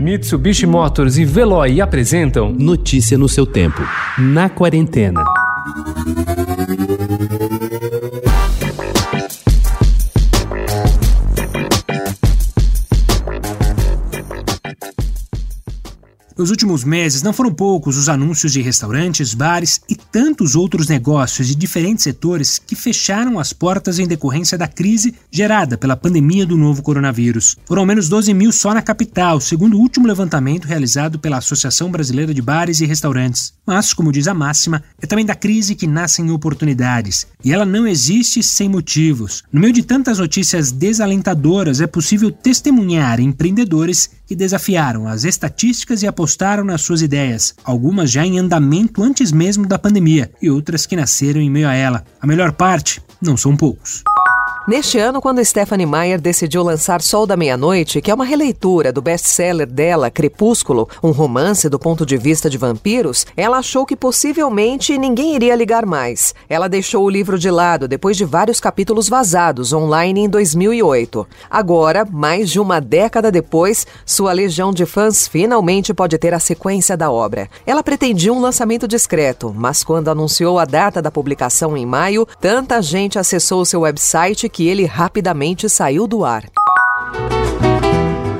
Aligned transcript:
Mitsubishi 0.00 0.66
Motors 0.66 1.18
e 1.18 1.26
Veloy 1.26 1.78
apresentam 1.78 2.54
Notícia 2.58 3.18
no 3.18 3.28
seu 3.28 3.44
tempo. 3.44 3.82
Na 4.18 4.48
quarentena. 4.48 5.22
Nos 16.40 16.48
últimos 16.48 16.84
meses, 16.84 17.22
não 17.22 17.34
foram 17.34 17.52
poucos 17.52 17.98
os 17.98 18.08
anúncios 18.08 18.54
de 18.54 18.62
restaurantes, 18.62 19.34
bares 19.34 19.78
e 19.86 19.94
tantos 19.94 20.56
outros 20.56 20.88
negócios 20.88 21.46
de 21.46 21.54
diferentes 21.54 22.02
setores 22.02 22.58
que 22.58 22.74
fecharam 22.74 23.38
as 23.38 23.52
portas 23.52 23.98
em 23.98 24.06
decorrência 24.06 24.56
da 24.56 24.66
crise 24.66 25.14
gerada 25.30 25.76
pela 25.76 25.98
pandemia 25.98 26.46
do 26.46 26.56
novo 26.56 26.82
coronavírus. 26.82 27.58
Foram 27.66 27.82
ao 27.82 27.86
menos 27.86 28.08
12 28.08 28.32
mil 28.32 28.52
só 28.52 28.72
na 28.72 28.80
capital, 28.80 29.38
segundo 29.38 29.76
o 29.76 29.80
último 29.80 30.06
levantamento 30.06 30.64
realizado 30.64 31.18
pela 31.18 31.36
Associação 31.36 31.90
Brasileira 31.90 32.32
de 32.32 32.40
Bares 32.40 32.80
e 32.80 32.86
Restaurantes. 32.86 33.52
Mas, 33.66 33.92
como 33.92 34.10
diz 34.10 34.26
a 34.26 34.32
máxima, 34.32 34.82
é 34.98 35.06
também 35.06 35.26
da 35.26 35.34
crise 35.34 35.74
que 35.74 35.86
nascem 35.86 36.30
oportunidades. 36.30 37.26
E 37.44 37.52
ela 37.52 37.66
não 37.66 37.86
existe 37.86 38.42
sem 38.42 38.66
motivos. 38.66 39.44
No 39.52 39.60
meio 39.60 39.74
de 39.74 39.82
tantas 39.82 40.18
notícias 40.18 40.72
desalentadoras, 40.72 41.82
é 41.82 41.86
possível 41.86 42.32
testemunhar 42.32 43.20
empreendedores 43.20 44.08
que 44.26 44.36
desafiaram 44.36 45.08
as 45.08 45.24
estatísticas 45.24 46.04
e 46.04 46.06
apostaram 46.06 46.29
nas 46.64 46.82
suas 46.82 47.02
ideias, 47.02 47.54
algumas 47.64 48.10
já 48.10 48.24
em 48.24 48.38
andamento 48.38 49.02
antes 49.02 49.32
mesmo 49.32 49.66
da 49.66 49.78
pandemia 49.78 50.30
e 50.40 50.50
outras 50.50 50.86
que 50.86 50.96
nasceram 50.96 51.40
em 51.40 51.50
meio 51.50 51.68
a 51.68 51.74
ela. 51.74 52.04
A 52.20 52.26
melhor 52.26 52.52
parte 52.52 53.02
não 53.20 53.36
são 53.36 53.56
poucos. 53.56 54.02
Neste 54.68 54.98
ano, 54.98 55.22
quando 55.22 55.42
Stephanie 55.42 55.86
Meyer 55.86 56.20
decidiu 56.20 56.62
lançar 56.62 57.00
Sol 57.00 57.26
da 57.26 57.34
Meia-Noite, 57.34 58.02
que 58.02 58.10
é 58.10 58.14
uma 58.14 58.26
releitura 58.26 58.92
do 58.92 59.00
best-seller 59.00 59.66
dela, 59.66 60.10
Crepúsculo, 60.10 60.86
um 61.02 61.12
romance 61.12 61.66
do 61.66 61.78
ponto 61.78 62.04
de 62.04 62.18
vista 62.18 62.50
de 62.50 62.58
vampiros, 62.58 63.26
ela 63.34 63.56
achou 63.56 63.86
que 63.86 63.96
possivelmente 63.96 64.98
ninguém 64.98 65.34
iria 65.34 65.56
ligar 65.56 65.86
mais. 65.86 66.34
Ela 66.46 66.68
deixou 66.68 67.04
o 67.04 67.10
livro 67.10 67.38
de 67.38 67.50
lado 67.50 67.88
depois 67.88 68.18
de 68.18 68.24
vários 68.26 68.60
capítulos 68.60 69.08
vazados 69.08 69.72
online 69.72 70.20
em 70.20 70.28
2008. 70.28 71.26
Agora, 71.50 72.06
mais 72.08 72.50
de 72.50 72.60
uma 72.60 72.80
década 72.80 73.32
depois, 73.32 73.86
sua 74.04 74.30
legião 74.32 74.72
de 74.74 74.84
fãs 74.84 75.26
finalmente 75.26 75.94
pode 75.94 76.18
ter 76.18 76.34
a 76.34 76.38
sequência 76.38 76.98
da 76.98 77.10
obra. 77.10 77.48
Ela 77.64 77.82
pretendia 77.82 78.32
um 78.32 78.40
lançamento 78.40 78.86
discreto, 78.86 79.54
mas 79.56 79.82
quando 79.82 80.08
anunciou 80.08 80.58
a 80.58 80.66
data 80.66 81.00
da 81.00 81.10
publicação 81.10 81.78
em 81.78 81.86
maio, 81.86 82.28
tanta 82.38 82.82
gente 82.82 83.18
acessou 83.18 83.64
seu 83.64 83.80
website 83.80 84.49
que 84.50 84.68
ele 84.68 84.84
rapidamente 84.84 85.68
saiu 85.68 86.06
do 86.06 86.24
ar. 86.24 86.44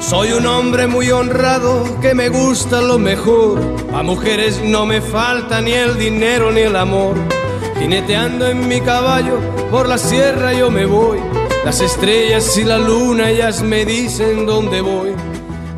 Soy 0.00 0.32
un 0.32 0.44
hombre 0.46 0.86
muy 0.86 1.10
honrado 1.10 1.98
que 2.02 2.12
me 2.14 2.28
gusta 2.28 2.82
lo 2.82 2.98
mejor. 2.98 3.58
A 3.94 4.02
mujeres 4.02 4.60
no 4.62 4.84
me 4.84 5.00
falta 5.00 5.60
ni 5.62 5.72
el 5.72 5.96
dinero 5.96 6.52
ni 6.52 6.60
el 6.60 6.76
amor. 6.76 7.14
Jineteando 7.78 8.46
en 8.46 8.68
mi 8.68 8.80
caballo 8.80 9.38
por 9.70 9.88
la 9.88 9.96
sierra 9.96 10.52
yo 10.52 10.70
me 10.70 10.84
voy. 10.84 11.18
Las 11.64 11.80
estrellas 11.80 12.58
y 12.58 12.64
la 12.64 12.78
luna 12.78 13.30
ellas 13.30 13.62
me 13.62 13.86
dicen 13.86 14.44
dónde 14.44 14.82
voy. 14.82 15.10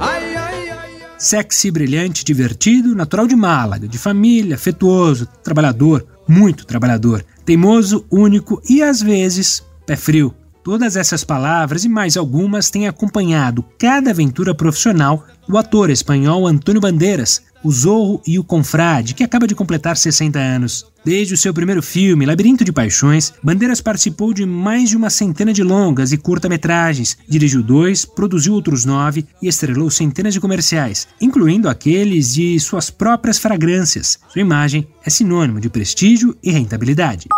Ay, 0.00 0.34
ay, 0.36 0.68
ay, 0.70 0.90
Sexy, 1.18 1.70
brilhante, 1.70 2.22
divertido, 2.24 2.94
natural 2.94 3.28
de 3.28 3.36
Málaga, 3.36 3.86
de 3.86 3.98
família, 3.98 4.56
afetuoso, 4.56 5.28
trabalhador, 5.44 6.04
muito 6.26 6.66
trabalhador, 6.66 7.24
teimoso, 7.44 8.04
único 8.10 8.60
e 8.68 8.82
às 8.82 9.00
vezes 9.00 9.62
pé 9.86 9.96
frio. 9.96 10.34
Todas 10.64 10.96
essas 10.96 11.22
palavras 11.22 11.84
e 11.84 11.90
mais 11.90 12.16
algumas 12.16 12.70
têm 12.70 12.88
acompanhado 12.88 13.62
cada 13.78 14.10
aventura 14.10 14.54
profissional 14.54 15.26
do 15.46 15.58
ator 15.58 15.90
espanhol 15.90 16.46
Antônio 16.46 16.80
Bandeiras, 16.80 17.42
o 17.62 17.70
Zorro 17.70 18.22
e 18.26 18.38
o 18.38 18.44
Confrade, 18.44 19.12
que 19.12 19.22
acaba 19.22 19.46
de 19.46 19.54
completar 19.54 19.94
60 19.94 20.38
anos. 20.38 20.86
Desde 21.04 21.34
o 21.34 21.36
seu 21.36 21.52
primeiro 21.52 21.82
filme, 21.82 22.24
Labirinto 22.24 22.64
de 22.64 22.72
Paixões, 22.72 23.30
Bandeiras 23.42 23.82
participou 23.82 24.32
de 24.32 24.46
mais 24.46 24.88
de 24.88 24.96
uma 24.96 25.10
centena 25.10 25.52
de 25.52 25.62
longas 25.62 26.12
e 26.12 26.16
curta-metragens, 26.16 27.18
dirigiu 27.28 27.62
dois, 27.62 28.06
produziu 28.06 28.54
outros 28.54 28.86
nove 28.86 29.26
e 29.42 29.48
estrelou 29.48 29.90
centenas 29.90 30.32
de 30.32 30.40
comerciais, 30.40 31.06
incluindo 31.20 31.68
aqueles 31.68 32.32
de 32.32 32.58
suas 32.58 32.88
próprias 32.88 33.38
fragrâncias. 33.38 34.18
Sua 34.30 34.40
imagem 34.40 34.88
é 35.04 35.10
sinônimo 35.10 35.60
de 35.60 35.68
prestígio 35.68 36.34
e 36.42 36.50
rentabilidade. 36.50 37.28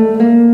Música 0.00 0.49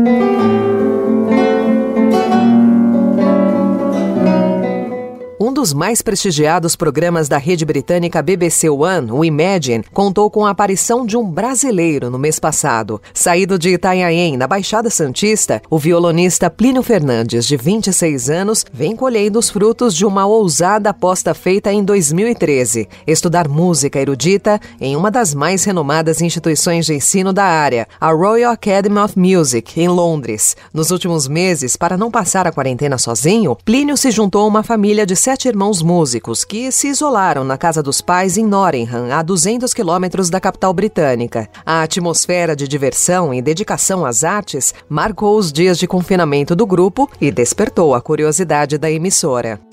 dos 5.57 5.73
mais 5.73 6.03
prestigiados 6.03 6.75
programas 6.75 7.27
da 7.27 7.39
rede 7.39 7.65
britânica 7.65 8.21
BBC 8.21 8.69
One, 8.69 9.11
o 9.11 9.25
Imagine, 9.25 9.83
contou 9.91 10.29
com 10.29 10.45
a 10.45 10.51
aparição 10.51 11.03
de 11.03 11.17
um 11.17 11.27
brasileiro 11.27 12.11
no 12.11 12.19
mês 12.19 12.37
passado. 12.37 13.01
Saído 13.11 13.57
de 13.57 13.69
Itanhaém, 13.69 14.37
na 14.37 14.45
Baixada 14.45 14.87
Santista, 14.91 15.59
o 15.67 15.79
violonista 15.79 16.47
Plínio 16.47 16.83
Fernandes, 16.83 17.47
de 17.47 17.57
26 17.57 18.29
anos, 18.29 18.65
vem 18.71 18.95
colhendo 18.95 19.39
os 19.39 19.49
frutos 19.49 19.95
de 19.95 20.05
uma 20.05 20.27
ousada 20.27 20.91
aposta 20.91 21.33
feita 21.33 21.73
em 21.73 21.83
2013: 21.83 22.87
estudar 23.07 23.47
música 23.47 23.99
erudita 23.99 24.61
em 24.79 24.95
uma 24.95 25.09
das 25.09 25.33
mais 25.33 25.63
renomadas 25.63 26.21
instituições 26.21 26.85
de 26.85 26.93
ensino 26.93 27.33
da 27.33 27.45
área, 27.45 27.87
a 27.99 28.11
Royal 28.11 28.51
Academy 28.51 28.99
of 28.99 29.17
Music, 29.17 29.81
em 29.81 29.87
Londres. 29.87 30.55
Nos 30.71 30.91
últimos 30.91 31.27
meses, 31.27 31.75
para 31.75 31.97
não 31.97 32.11
passar 32.11 32.45
a 32.45 32.51
quarentena 32.51 32.99
sozinho, 32.99 33.57
Plínio 33.65 33.97
se 33.97 34.11
juntou 34.11 34.43
a 34.43 34.47
uma 34.47 34.61
família 34.61 35.03
de 35.03 35.15
irmãos 35.47 35.81
músicos 35.81 36.43
que 36.45 36.71
se 36.71 36.87
isolaram 36.87 37.43
na 37.43 37.57
casa 37.57 37.81
dos 37.81 38.01
pais 38.01 38.37
em 38.37 38.45
Nottingham, 38.45 39.11
a 39.11 39.21
200 39.21 39.73
quilômetros 39.73 40.29
da 40.29 40.39
capital 40.39 40.73
britânica. 40.73 41.49
A 41.65 41.81
atmosfera 41.81 42.55
de 42.55 42.67
diversão 42.67 43.33
e 43.33 43.41
dedicação 43.41 44.05
às 44.05 44.23
artes 44.23 44.73
marcou 44.89 45.37
os 45.37 45.51
dias 45.51 45.77
de 45.79 45.87
confinamento 45.87 46.55
do 46.55 46.65
grupo 46.65 47.09
e 47.19 47.31
despertou 47.31 47.95
a 47.95 48.01
curiosidade 48.01 48.77
da 48.77 48.91
emissora. 48.91 49.59